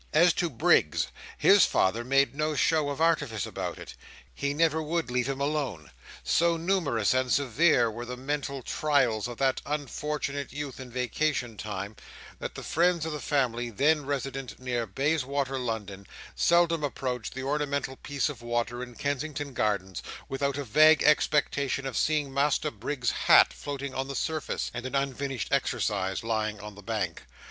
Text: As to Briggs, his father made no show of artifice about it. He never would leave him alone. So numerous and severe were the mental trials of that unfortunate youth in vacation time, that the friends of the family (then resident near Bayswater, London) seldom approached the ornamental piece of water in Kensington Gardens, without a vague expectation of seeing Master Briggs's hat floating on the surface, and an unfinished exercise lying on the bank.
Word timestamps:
As 0.13 0.33
to 0.33 0.49
Briggs, 0.49 1.09
his 1.37 1.67
father 1.67 2.03
made 2.03 2.33
no 2.33 2.55
show 2.55 2.89
of 2.89 2.99
artifice 2.99 3.45
about 3.45 3.77
it. 3.77 3.93
He 4.33 4.51
never 4.51 4.81
would 4.81 5.11
leave 5.11 5.29
him 5.29 5.39
alone. 5.39 5.91
So 6.23 6.57
numerous 6.57 7.13
and 7.13 7.31
severe 7.31 7.91
were 7.91 8.07
the 8.07 8.17
mental 8.17 8.63
trials 8.63 9.27
of 9.27 9.37
that 9.37 9.61
unfortunate 9.63 10.51
youth 10.51 10.79
in 10.79 10.89
vacation 10.89 11.55
time, 11.55 11.95
that 12.39 12.55
the 12.55 12.63
friends 12.63 13.05
of 13.05 13.11
the 13.11 13.19
family 13.19 13.69
(then 13.69 14.03
resident 14.03 14.59
near 14.59 14.87
Bayswater, 14.87 15.59
London) 15.59 16.07
seldom 16.35 16.83
approached 16.83 17.35
the 17.35 17.43
ornamental 17.43 17.95
piece 17.97 18.27
of 18.27 18.41
water 18.41 18.81
in 18.81 18.95
Kensington 18.95 19.53
Gardens, 19.53 20.01
without 20.27 20.57
a 20.57 20.63
vague 20.63 21.03
expectation 21.03 21.85
of 21.85 21.95
seeing 21.95 22.33
Master 22.33 22.71
Briggs's 22.71 23.11
hat 23.11 23.53
floating 23.53 23.93
on 23.93 24.07
the 24.07 24.15
surface, 24.15 24.71
and 24.73 24.87
an 24.87 24.95
unfinished 24.95 25.49
exercise 25.51 26.23
lying 26.23 26.59
on 26.59 26.73
the 26.73 26.81
bank. 26.81 27.21